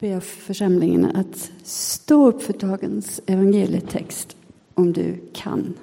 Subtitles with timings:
[0.00, 4.36] ber församlingen att stå upp för dagens evangelietext
[4.74, 5.74] om du kan.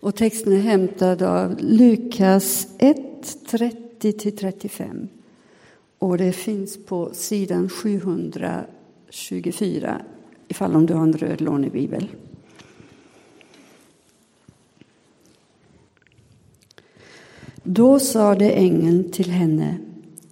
[0.00, 2.96] Och texten är hämtad av Lukas 1,
[3.50, 5.08] 30-35.
[5.98, 10.02] Och det finns på sidan 724
[10.48, 12.08] ifall om du har en röd lånebibel.
[17.62, 19.78] Då sade ängeln till henne,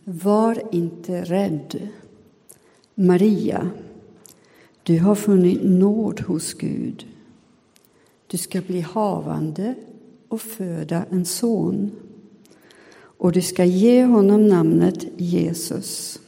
[0.04, 1.88] var inte rädd.
[2.98, 3.70] Maria,
[4.82, 7.06] du har funnit nåd hos Gud.
[8.26, 9.74] Du ska bli havande
[10.28, 11.90] och föda en son
[13.18, 16.20] och du ska ge honom namnet Jesus.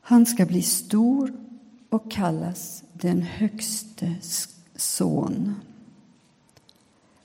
[0.00, 1.32] Han ska bli stor
[1.88, 5.54] och kallas den högstes son.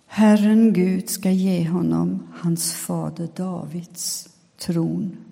[0.05, 5.30] Herren Gud ska ge honom hans fader Davids tron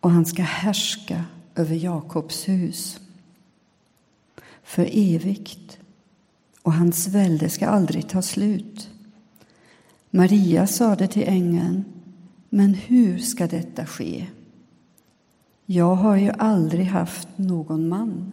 [0.00, 3.00] och han ska härska över Jakobs hus
[4.62, 5.78] för evigt
[6.62, 8.90] och hans välde ska aldrig ta slut.
[10.10, 11.84] Maria sade till ängeln,
[12.48, 14.26] men hur ska detta ske?
[15.66, 18.32] Jag har ju aldrig haft någon man.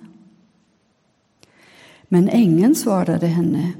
[2.07, 3.73] Men ängeln svarade henne,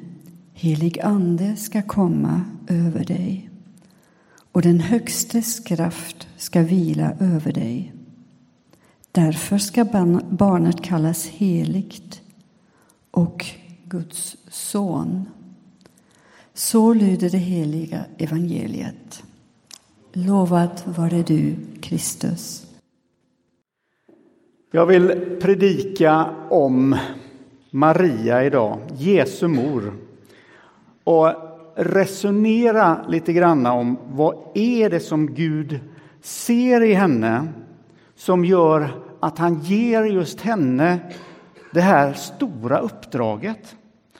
[0.54, 3.50] helig ande ska komma över dig
[4.58, 7.94] och den Högstes kraft ska vila över dig.
[9.12, 9.86] Därför ska
[10.30, 12.22] barnet kallas heligt
[13.12, 13.46] och
[13.84, 15.26] Guds son.
[16.54, 19.24] Så lyder det heliga evangeliet.
[20.14, 22.68] Lovad vare du, Kristus.
[24.72, 26.98] Jag vill predika om
[27.72, 29.94] Maria idag, Jesu mor.
[31.04, 31.47] Och
[31.78, 35.80] resonera lite grann om vad är det som Gud
[36.22, 37.48] ser i henne
[38.16, 38.90] som gör
[39.20, 41.00] att han ger just henne
[41.72, 43.76] det här stora uppdraget.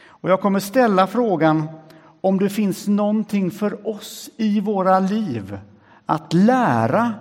[0.08, 1.68] Och jag kommer ställa frågan
[2.22, 5.58] om det finns någonting för oss i våra liv
[6.06, 7.14] att lära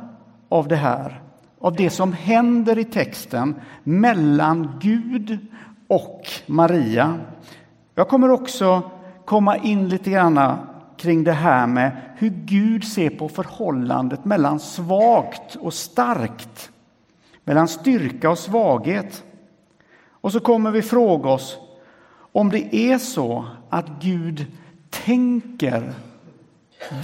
[0.48, 1.20] av det här,
[1.58, 5.38] av det som händer i texten mellan Gud
[5.88, 7.14] och Maria.
[7.94, 8.90] Jag kommer också
[9.26, 10.58] komma in lite grann
[10.96, 16.70] kring det här med hur Gud ser på förhållandet mellan svagt och starkt,
[17.44, 19.24] mellan styrka och svaghet.
[20.10, 21.58] Och så kommer vi fråga oss
[22.32, 24.46] om det är så att Gud
[24.90, 25.92] tänker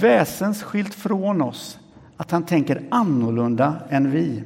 [0.01, 1.79] väsensskilt från oss,
[2.17, 4.43] att han tänker annorlunda än vi.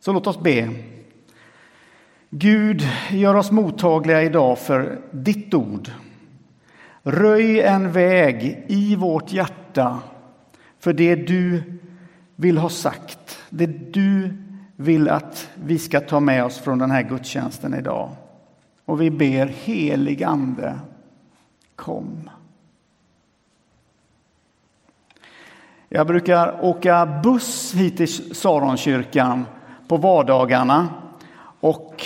[0.00, 0.70] Så låt oss be.
[2.30, 5.90] Gud, gör oss mottagliga idag för ditt ord.
[7.10, 9.98] Röj en väg i vårt hjärta
[10.78, 11.62] för det du
[12.36, 14.36] vill ha sagt, det du
[14.76, 18.10] vill att vi ska ta med oss från den här gudstjänsten idag.
[18.84, 20.78] Och vi ber helig Ande,
[21.76, 22.30] kom.
[25.88, 29.46] Jag brukar åka buss hit till Saronkyrkan
[29.88, 30.88] på vardagarna.
[31.60, 32.02] Och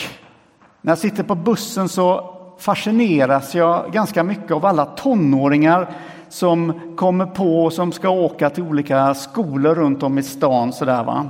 [0.80, 2.31] när jag sitter på bussen så
[2.62, 5.88] fascineras jag ganska mycket av alla tonåringar
[6.28, 10.72] som kommer på och som ska åka till olika skolor runt om i stan.
[10.72, 11.26] Sådär, va?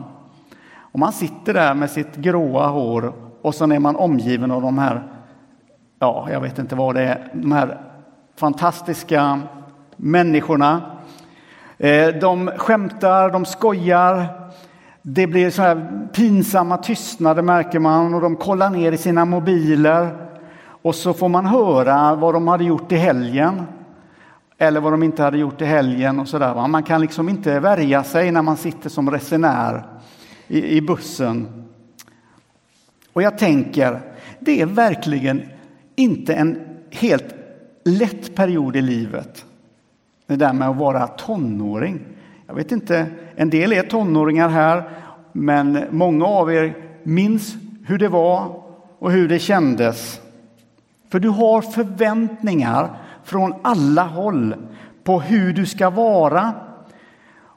[0.77, 3.13] Och man sitter där med sitt gråa hår
[3.43, 5.03] och så är man omgiven av de här,
[5.99, 7.81] ja, jag vet inte vad det är, de här
[8.37, 9.41] fantastiska
[9.97, 10.81] människorna.
[11.79, 14.27] Eh, de skämtar, de skojar.
[15.03, 20.32] Det blir så här pinsamma tystnader märker man och de kollar ner i sina mobiler.
[20.83, 23.63] Och så får man höra vad de hade gjort i helgen.
[24.59, 26.69] Eller vad de inte hade gjort i helgen och sådär.
[26.69, 29.85] Man kan liksom inte värja sig när man sitter som resenär
[30.49, 31.65] i, i bussen.
[33.13, 34.01] Och jag tänker,
[34.41, 35.43] det är verkligen
[35.95, 36.61] inte en
[36.91, 37.35] helt
[37.85, 39.45] lätt period i livet.
[40.27, 42.01] Det där med att vara tonåring.
[42.47, 43.07] Jag vet inte,
[43.37, 44.91] en del är tonåringar här,
[45.33, 47.55] men många av er minns
[47.87, 48.63] hur det var
[48.99, 50.22] och hur det kändes.
[51.13, 54.55] För du har förväntningar från alla håll
[55.05, 56.53] på hur du ska vara.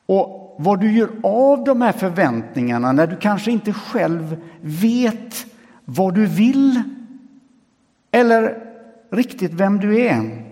[0.06, 5.46] Och vad du gör av de här förväntningarna när du kanske inte själv vet
[5.86, 6.82] vad du vill
[8.12, 8.58] eller
[9.12, 10.46] riktigt vem du är.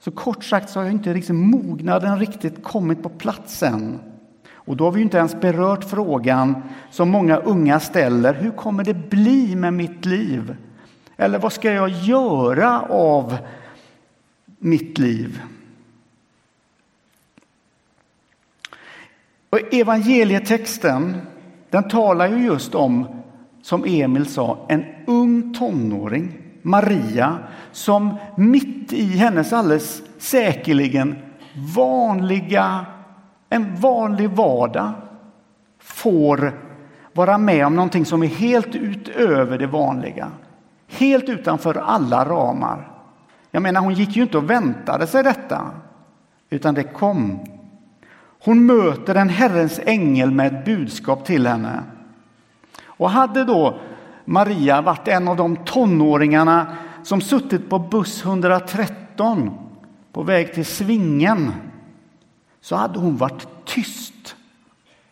[0.00, 3.98] Så kort sagt så har inte liksom mognaden riktigt kommit på plats än.
[4.52, 8.34] Och då har vi inte ens berört frågan som många unga ställer.
[8.34, 10.56] Hur kommer det bli med mitt liv?
[11.16, 13.36] Eller vad ska jag göra av
[14.58, 15.40] mitt liv?
[19.50, 21.16] Och evangelietexten
[21.70, 23.06] den talar ju just om,
[23.62, 26.32] som Emil sa, en ung tonåring,
[26.62, 27.38] Maria,
[27.72, 31.16] som mitt i hennes alldeles säkerligen
[31.76, 32.86] vanliga,
[33.48, 34.92] en vanlig vardag
[35.78, 36.52] får
[37.12, 40.30] vara med om någonting som är helt utöver det vanliga.
[40.98, 42.90] Helt utanför alla ramar.
[43.50, 45.70] Jag menar, hon gick ju inte och väntade sig detta,
[46.50, 47.38] utan det kom.
[48.44, 51.82] Hon möter en Herrens ängel med ett budskap till henne.
[52.86, 53.78] Och hade då
[54.24, 59.50] Maria varit en av de tonåringarna som suttit på buss 113
[60.12, 61.52] på väg till Svingen
[62.60, 64.36] så hade hon varit tyst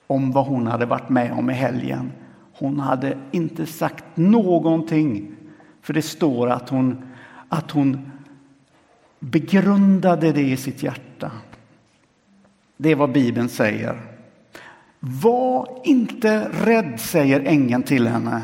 [0.07, 2.13] om vad hon hade varit med om i helgen.
[2.53, 5.37] Hon hade inte sagt någonting,
[5.83, 7.03] för det står att hon,
[7.49, 8.11] att hon
[9.19, 11.31] begrundade det i sitt hjärta.
[12.77, 14.01] Det är vad Bibeln säger.
[15.01, 18.43] Var inte rädd, säger ängeln till henne,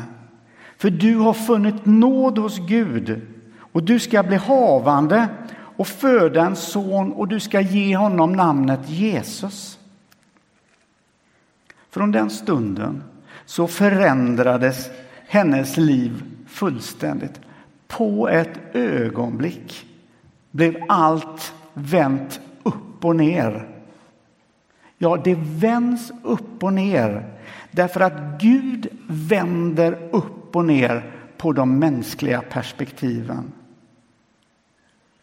[0.77, 3.21] för du har funnit nåd hos Gud
[3.59, 8.89] och du ska bli havande och föda en son och du ska ge honom namnet
[8.89, 9.79] Jesus.
[11.89, 13.03] Från den stunden
[13.45, 14.89] så förändrades
[15.27, 17.39] hennes liv fullständigt.
[17.87, 19.85] På ett ögonblick
[20.51, 23.67] blev allt vänt upp och ner.
[24.97, 27.39] Ja, det vänds upp och ner
[27.71, 33.51] därför att Gud vänder upp och ner på de mänskliga perspektiven.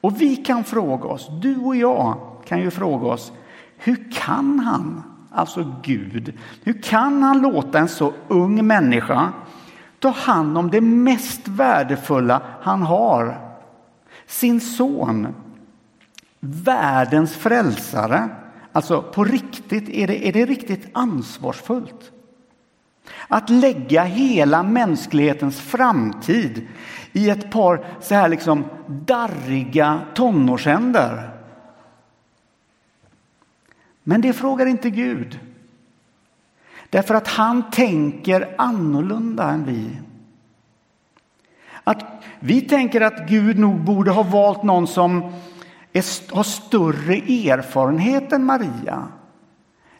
[0.01, 3.33] Och vi kan fråga oss, du och jag kan ju fråga oss,
[3.77, 6.33] hur kan han, alltså Gud,
[6.63, 9.33] hur kan han låta en så ung människa
[9.99, 13.39] ta hand om det mest värdefulla han har,
[14.27, 15.35] sin son,
[16.41, 18.29] världens frälsare?
[18.73, 22.13] Alltså på riktigt, är det, är det riktigt ansvarsfullt?
[23.29, 26.69] Att lägga hela mänsklighetens framtid
[27.13, 31.31] i ett par så här liksom darriga tonårshänder.
[34.03, 35.41] Men det frågar inte Gud.
[36.91, 39.91] Därför att han tänker annorlunda än vi.
[41.85, 42.05] Att
[42.41, 45.33] vi tänker att Gud nog borde ha valt någon som
[45.93, 47.15] är, har större
[47.53, 49.09] erfarenhet än Maria.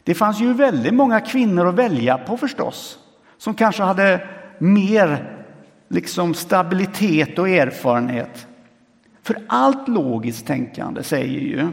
[0.03, 2.99] Det fanns ju väldigt många kvinnor att välja på förstås,
[3.37, 5.33] som kanske hade mer
[5.87, 8.47] liksom stabilitet och erfarenhet.
[9.23, 11.67] För allt logiskt tänkande säger ju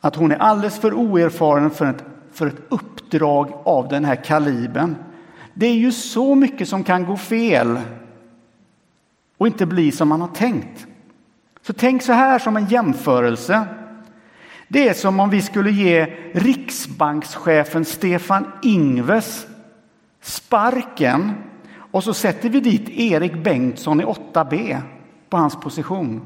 [0.00, 4.96] att hon är alldeles för oerfaren för ett, för ett uppdrag av den här kalibern.
[5.54, 7.80] Det är ju så mycket som kan gå fel
[9.38, 10.86] och inte bli som man har tänkt.
[11.62, 13.66] Så tänk så här som en jämförelse.
[14.68, 19.46] Det är som om vi skulle ge riksbankschefen Stefan Ingves
[20.20, 21.32] sparken
[21.76, 24.80] och så sätter vi dit Erik Bengtsson i 8B
[25.28, 26.20] på hans position.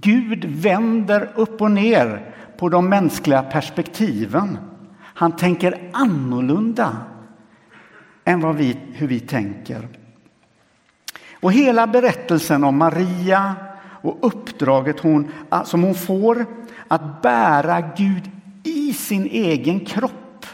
[0.00, 4.58] Gud vänder upp och ner på de mänskliga perspektiven.
[5.02, 6.96] Han tänker annorlunda
[8.24, 9.88] än vad vi, hur vi tänker.
[11.32, 13.54] Och hela berättelsen om Maria
[14.02, 15.28] och uppdraget hon,
[15.64, 16.46] som hon får
[16.88, 18.30] att bära Gud
[18.64, 20.46] i sin egen kropp.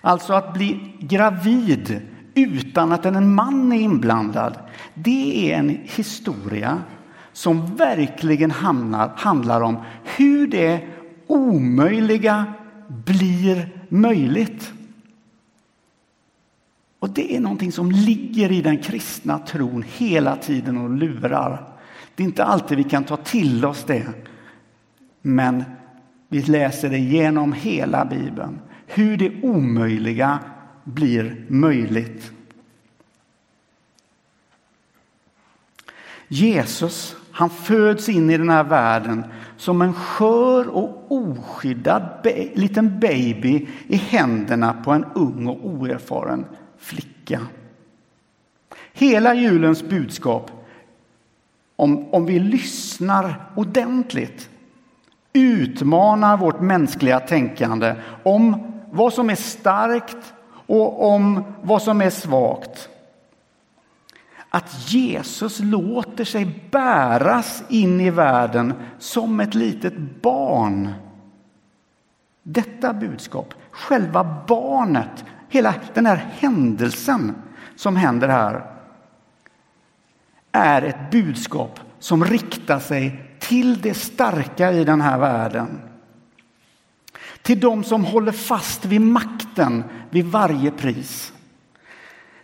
[0.00, 2.00] Alltså att bli gravid
[2.34, 4.58] utan att en man är inblandad.
[4.94, 6.78] Det är en historia
[7.40, 10.80] som verkligen hamnar, handlar om hur det
[11.26, 12.52] omöjliga
[12.88, 14.72] blir möjligt.
[16.98, 21.68] Och det är någonting som ligger i den kristna tron hela tiden och lurar.
[22.14, 24.06] Det är inte alltid vi kan ta till oss det.
[25.22, 25.64] Men
[26.28, 28.60] vi läser det genom hela Bibeln.
[28.86, 30.38] Hur det omöjliga
[30.84, 32.32] blir möjligt.
[36.28, 39.24] Jesus, han föds in i den här världen
[39.56, 42.02] som en skör och oskyddad
[42.54, 46.44] liten baby i händerna på en ung och oerfaren
[46.78, 47.40] flicka.
[48.92, 50.50] Hela julens budskap,
[51.76, 54.50] om, om vi lyssnar ordentligt,
[55.32, 60.34] utmanar vårt mänskliga tänkande om vad som är starkt
[60.66, 62.88] och om vad som är svagt.
[64.52, 70.92] Att Jesus låter sig bäras in i världen som ett litet barn.
[72.42, 77.34] Detta budskap, själva barnet, hela den här händelsen
[77.76, 78.66] som händer här
[80.52, 85.78] är ett budskap som riktar sig till det starka i den här världen.
[87.42, 91.32] till de som håller fast vid makten vid varje pris.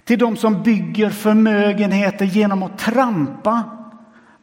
[0.06, 3.62] Till de som bygger förmögenheter genom att trampa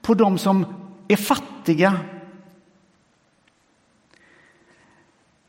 [0.01, 0.65] på de som
[1.07, 1.99] är fattiga.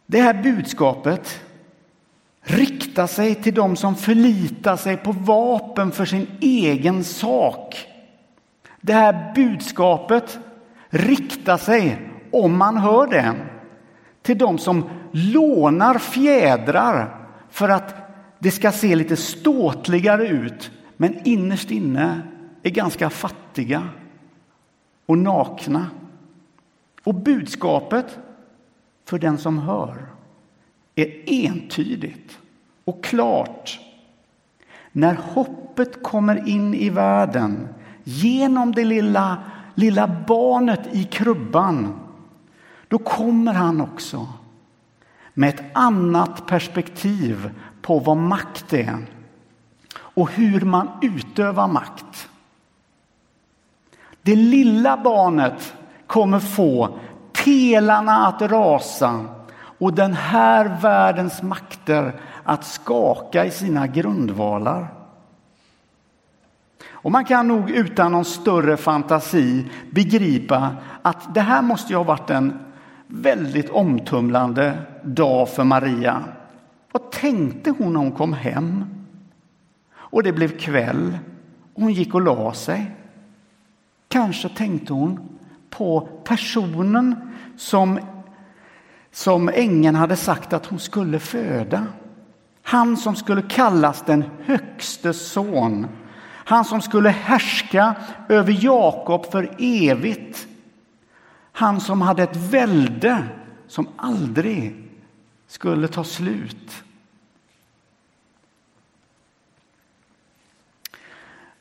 [0.07, 1.41] Det här budskapet
[2.41, 7.89] riktar sig till de som förlitar sig på vapen för sin egen sak.
[8.81, 10.39] Det här budskapet
[10.89, 11.99] riktar sig,
[12.33, 13.35] om man hör det,
[14.23, 17.17] till de som lånar fjädrar
[17.51, 18.04] för att
[18.45, 22.21] det ska se lite ståtligare ut men innerst inne
[22.63, 23.89] är ganska fattiga
[25.07, 25.87] och nakna.
[27.05, 28.19] Och budskapet
[29.05, 30.07] för den som hör
[30.95, 32.39] är entydigt
[32.85, 33.81] och klart.
[34.93, 37.69] När hoppet kommer in i världen
[38.05, 39.43] genom det lilla,
[39.75, 42.01] lilla barnet i krubban
[42.89, 44.29] då kommer han också
[45.35, 47.51] med ett annat perspektiv
[47.85, 49.07] på vad makt är
[49.97, 52.29] och hur man utövar makt.
[54.23, 55.75] Det lilla barnet
[56.07, 56.99] kommer få
[57.45, 59.25] pelarna att rasa
[59.79, 64.89] och den här världens makter att skaka i sina grundvalar.
[66.91, 72.05] Och man kan nog utan någon större fantasi begripa att det här måste ju ha
[72.05, 72.59] varit en
[73.07, 76.25] väldigt omtumlande dag för Maria.
[76.95, 78.85] Vad tänkte hon när hon kom hem?
[79.95, 81.19] Och det blev kväll
[81.75, 82.97] och hon gick och la sig.
[84.09, 85.21] Kanske tänkte hon
[85.71, 87.17] på personen
[87.57, 87.99] som,
[89.13, 91.87] som ängeln hade sagt att hon skulle föda.
[92.63, 95.87] Han som skulle kallas den högste son.
[96.25, 97.95] Han som skulle härska
[98.29, 100.47] över Jakob för evigt.
[101.53, 103.23] Han som hade ett välde
[103.69, 104.91] som aldrig
[105.47, 106.84] skulle ta slut.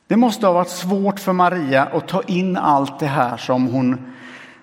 [0.08, 4.14] Det måste ha varit svårt för Maria att ta in allt det här som hon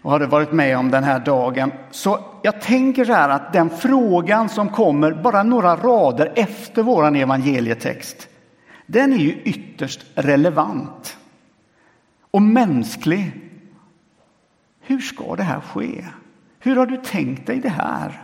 [0.03, 1.73] hade varit med om den här dagen.
[1.91, 7.17] Så jag tänker så här att den frågan som kommer bara några rader efter vår
[7.17, 8.29] evangelietext,
[8.87, 11.17] den är ju ytterst relevant
[12.31, 13.51] och mänsklig
[14.91, 16.05] hur ska det här ske?
[16.59, 18.23] Hur har du tänkt dig det här?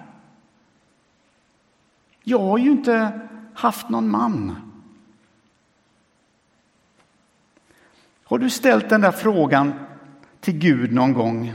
[2.23, 3.21] Jag har ju inte
[3.55, 4.66] haft någon man.
[8.29, 9.73] Har du ställt den där frågan
[10.41, 11.55] till Gud någon gång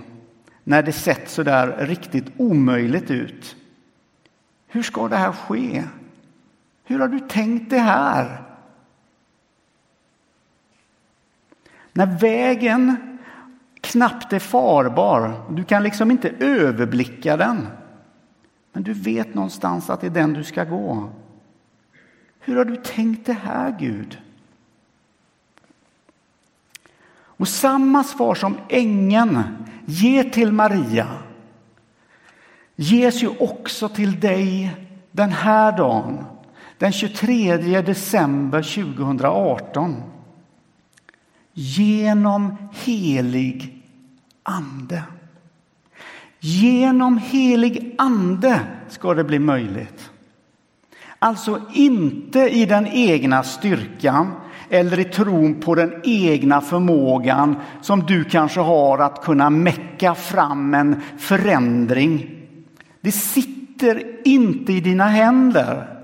[0.63, 3.56] när det sett så där riktigt omöjligt ut?
[4.68, 5.84] Hur ska det här ske?
[6.84, 8.44] Hur har du tänkt det här?
[11.94, 13.18] När vägen
[13.82, 15.46] knappt är farbar.
[15.50, 17.68] Du kan liksom inte överblicka den.
[18.74, 21.10] Men du vet någonstans att det är den du ska gå.
[22.40, 24.22] Hur har du tänkt det här, Gud?
[27.41, 29.43] Och samma svar som ängeln
[29.86, 31.07] ger till Maria
[32.75, 34.75] ges ju också till dig
[35.12, 36.25] den här dagen,
[36.77, 40.03] den 23 december 2018
[41.53, 43.83] genom helig
[44.43, 45.03] ande.
[46.39, 50.12] Genom helig ande ska det bli möjligt.
[51.19, 54.31] Alltså inte i den egna styrkan
[54.72, 60.74] eller i tron på den egna förmågan som du kanske har att kunna mecka fram
[60.74, 62.30] en förändring.
[63.01, 66.00] Det sitter inte i dina händer.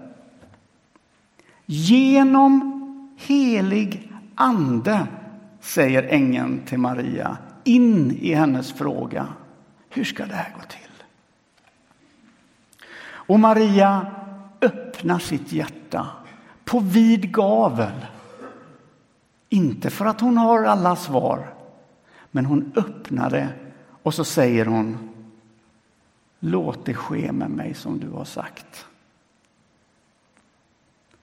[1.65, 2.73] Genom
[3.17, 5.07] helig ande
[5.61, 9.27] säger ängeln till Maria in i hennes fråga.
[9.89, 11.03] Hur ska det här gå till?
[13.09, 14.05] Och Maria
[14.61, 16.07] öppnar sitt hjärta
[16.65, 18.05] på vid gavel.
[19.49, 21.53] Inte för att hon har alla svar,
[22.31, 23.49] men hon öppnar det
[24.03, 24.97] och så säger hon
[26.39, 28.85] Låt det ske med mig som du har sagt.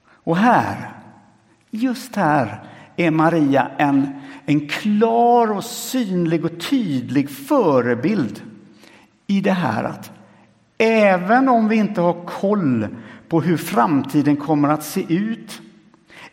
[0.07, 0.93] Och här,
[1.69, 2.63] just här,
[2.95, 8.41] är Maria en, en klar och synlig och tydlig förebild
[9.27, 10.11] i det här att
[10.77, 12.87] även om vi inte har koll
[13.27, 15.61] på hur framtiden kommer att se ut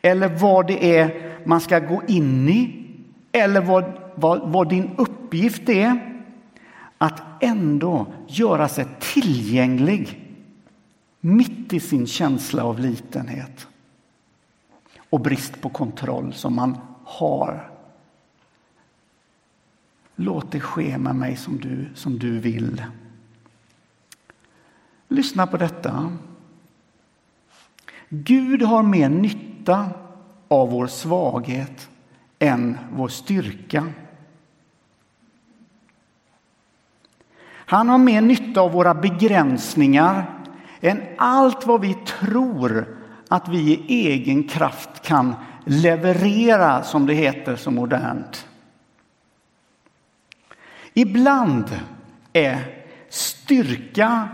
[0.03, 2.87] eller vad det är man ska gå in i
[3.33, 6.25] eller vad, vad, vad din uppgift är
[6.99, 10.29] att ändå göra sig tillgänglig
[11.21, 13.67] mitt i sin känsla av litenhet
[15.11, 17.71] och brist på kontroll som man har.
[20.17, 22.85] Låt det ske med mig som du, som du vill.
[25.09, 26.17] Lyssna på detta.
[28.15, 29.91] Gud har mer nytta
[30.49, 31.91] av vår svaghet
[32.39, 33.87] än vår styrka.
[37.55, 40.39] Han har mer nytta av våra begränsningar
[40.81, 47.57] än allt vad vi tror att vi i egen kraft kan leverera, som det heter
[47.57, 48.47] så modernt.
[50.95, 51.81] Ibland
[52.33, 54.29] är styrka,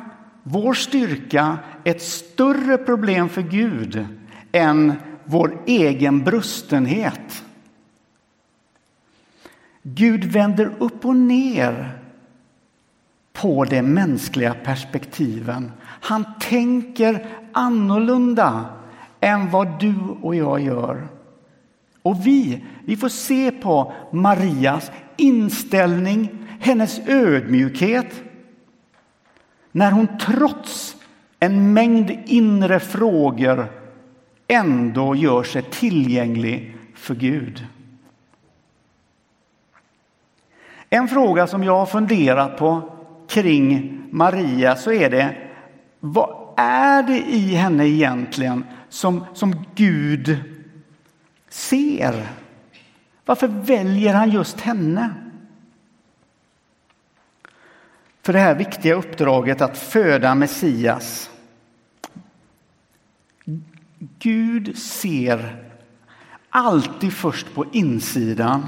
[0.50, 4.06] vår styrka, ett större problem för Gud
[4.52, 4.92] än
[5.24, 7.44] vår egen brustenhet.
[9.82, 11.98] Gud vänder upp och ner
[13.32, 15.72] på de mänskliga perspektiven.
[15.80, 18.64] Han tänker annorlunda
[19.20, 21.08] än vad du och jag gör.
[22.02, 26.28] Och vi, vi får se på Marias inställning,
[26.60, 28.22] hennes ödmjukhet
[29.72, 30.96] när hon trots
[31.40, 33.66] en mängd inre frågor
[34.46, 37.66] ändå gör sig tillgänglig för Gud.
[40.90, 42.92] En fråga som jag har funderat på
[43.28, 45.36] kring Maria så är det
[46.00, 50.36] vad är det i henne egentligen som, som Gud
[51.48, 52.26] ser?
[53.24, 55.14] Varför väljer han just henne?
[58.28, 61.30] För det här viktiga uppdraget att föda Messias.
[64.18, 65.64] Gud ser
[66.50, 68.66] alltid först på insidan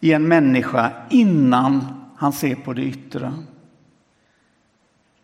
[0.00, 3.32] i en människa innan han ser på det yttre.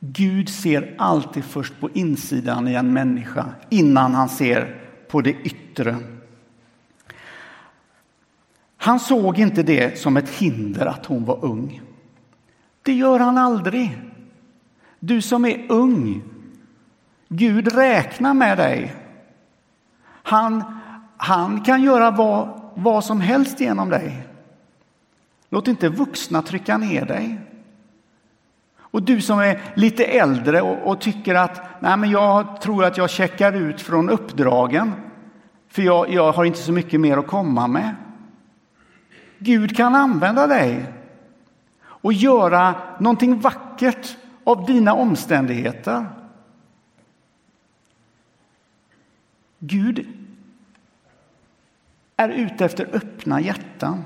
[0.01, 5.97] Gud ser alltid först på insidan i en människa innan han ser på det yttre.
[8.77, 11.81] Han såg inte det som ett hinder att hon var ung.
[12.83, 14.01] Det gör han aldrig.
[15.01, 16.23] Du som är ung,
[17.29, 18.95] Gud räknar med dig.
[20.05, 20.65] Han,
[21.17, 24.27] han kan göra vad, vad som helst genom dig.
[25.49, 27.39] Låt inte vuxna trycka ner dig.
[28.79, 32.97] Och du som är lite äldre och, och, tycker att Nej, men jag tror att
[32.97, 34.93] jag checkar ut från uppdragen
[35.69, 37.95] för jag, jag har inte så mycket mer att komma med.
[39.39, 40.87] Gud kan använda dig
[42.01, 46.07] och göra någonting vackert av dina omständigheter.
[49.59, 50.07] Gud
[52.17, 54.05] är ute efter öppna hjärtan.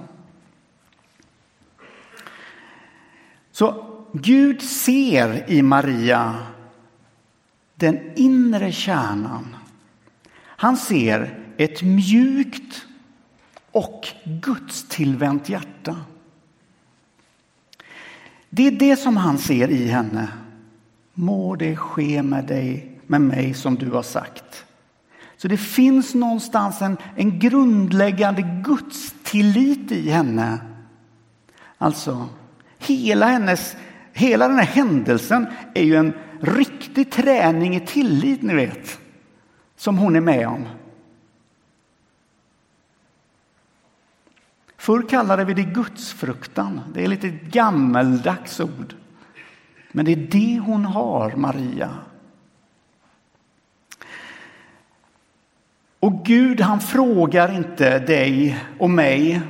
[3.50, 6.46] Så Gud ser i Maria
[7.74, 9.57] den inre kärnan.
[10.42, 12.87] Han ser ett mjukt
[13.70, 15.96] och gudstillvänt hjärta.
[18.57, 20.29] Det är det som han ser i henne.
[21.14, 24.64] Må det ske med dig, med mig som du har sagt.
[25.37, 30.59] Så det finns någonstans en, en grundläggande gudstillit i henne.
[31.79, 32.29] Alltså,
[32.79, 33.77] hela hennes
[34.14, 38.99] hela den här händelsen är ju en riktig träning i tillit, ni vet,
[39.77, 40.64] som hon är med om.
[44.85, 46.81] Förr kallade vi det gudsfruktan.
[46.94, 48.94] Det är lite gammeldags ord.
[49.92, 51.90] Men det är det hon har, Maria.
[56.01, 59.40] Och Gud, han frågar inte dig och mig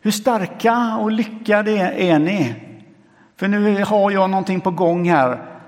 [0.00, 2.54] hur starka och lyckade är ni?
[3.36, 5.58] För nu har jag någonting på gång här.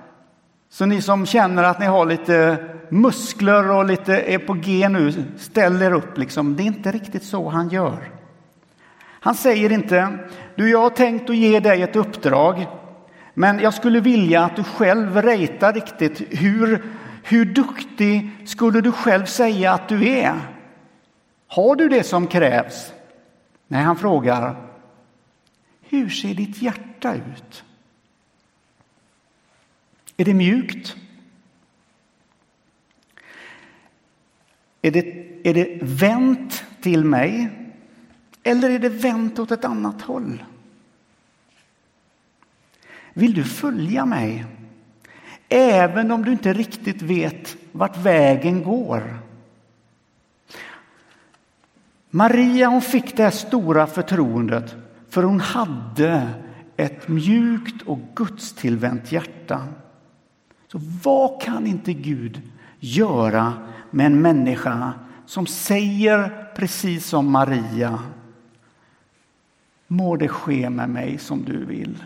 [0.68, 5.24] Så ni som känner att ni har lite muskler och lite är på G nu,
[5.36, 6.18] ställ er upp.
[6.18, 6.56] Liksom.
[6.56, 8.17] Det är inte riktigt så han gör.
[9.20, 10.18] Han säger inte,
[10.54, 12.66] du jag har tänkt att ge dig ett uppdrag,
[13.34, 16.22] men jag skulle vilja att du själv rejtar riktigt.
[16.40, 16.82] Hur,
[17.22, 20.34] hur duktig skulle du själv säga att du är?
[21.46, 22.92] Har du det som krävs?
[23.68, 24.56] Nej, han frågar,
[25.80, 27.64] hur ser ditt hjärta ut?
[30.16, 30.96] Är det mjukt?
[34.82, 37.48] Är det, är det vänt till mig?
[38.48, 40.44] Eller är det vänt åt ett annat håll?
[43.12, 44.44] Vill du följa mig?
[45.48, 49.18] Även om du inte riktigt vet vart vägen går.
[52.10, 54.76] Maria hon fick det här stora förtroendet
[55.08, 56.30] för hon hade
[56.76, 59.66] ett mjukt och gudstillvänt hjärta.
[60.72, 62.42] Så vad kan inte Gud
[62.80, 63.52] göra
[63.90, 64.92] med en människa
[65.26, 67.98] som säger precis som Maria.
[69.88, 72.04] Må det ske med mig som du vill.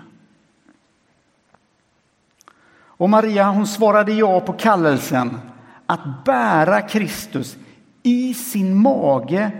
[3.03, 5.39] Och Maria hon svarade ja på kallelsen
[5.87, 7.57] att bära Kristus
[8.03, 9.51] i sin mage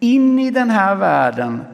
[0.00, 1.64] in i den här världen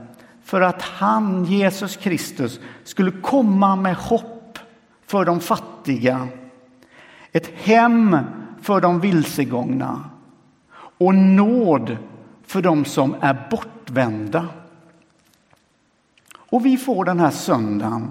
[0.44, 4.58] för att han, Jesus Kristus, skulle komma med hopp
[5.06, 6.28] för de fattiga,
[7.32, 8.18] ett hem
[8.62, 10.04] för de vilsegångna
[10.98, 11.96] och nåd
[12.46, 14.48] för de som är bortvända.
[16.54, 18.10] Och vi får den här söndagen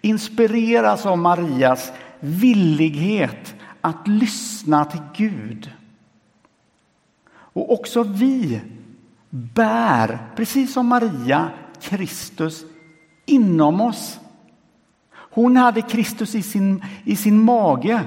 [0.00, 5.70] inspireras av Marias villighet att lyssna till Gud.
[7.30, 8.60] Och också vi
[9.30, 11.50] bär, precis som Maria,
[11.80, 12.64] Kristus
[13.26, 14.20] inom oss.
[15.12, 18.02] Hon hade Kristus i sin, i sin mage.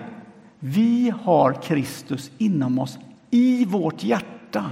[0.59, 4.65] Vi har Kristus inom oss, i vårt hjärta.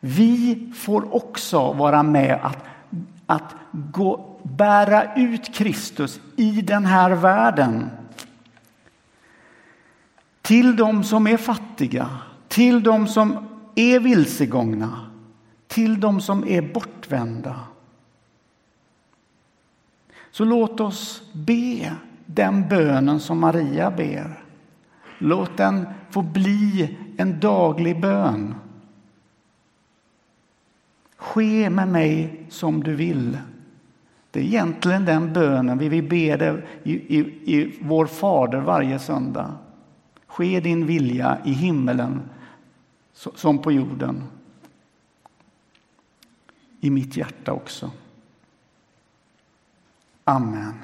[0.00, 2.64] Vi får också vara med att,
[3.26, 7.90] att gå, bära ut Kristus i den här världen.
[10.42, 12.08] Till de som är fattiga,
[12.48, 15.10] till de som är vilsegångna,
[15.66, 17.60] till de som är bortvända.
[20.30, 21.92] Så låt oss be
[22.26, 24.42] den bönen som Maria ber.
[25.18, 28.54] Låt den få bli en daglig bön.
[31.26, 33.38] Ske med mig som du vill.
[34.30, 37.18] Det är egentligen den bönen vi vill be det i, i,
[37.56, 39.54] i vår Fader varje söndag.
[40.26, 42.22] Ske din vilja i himmelen
[43.12, 44.24] som på jorden.
[46.80, 47.90] I mitt hjärta också.
[50.24, 50.74] Amen.